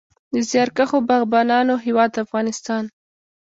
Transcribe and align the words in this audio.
د 0.33 0.35
زیارکښو 0.49 0.97
باغبانانو 1.09 1.75
هیواد 1.85 2.11
افغانستان. 2.23 2.83